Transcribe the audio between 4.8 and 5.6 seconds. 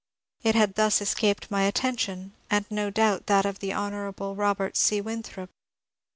Winthrop.